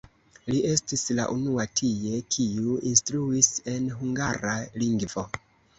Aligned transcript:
Li 0.51 0.61
estis 0.69 1.03
la 1.19 1.25
unua 1.33 1.67
tie, 1.81 2.23
kiu 2.37 2.81
instruis 2.93 3.55
en 3.77 3.89
hungara 4.01 4.61
lingvo. 4.85 5.31